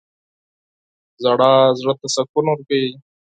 •ژړا 1.23 1.53
زړه 1.79 1.93
ته 1.99 2.07
سکون 2.15 2.45
ورکوي. 2.49 2.91